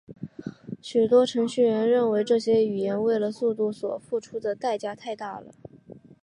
[0.81, 5.53] 许多程序员认为这些语言为了速度所付出的代价太大了。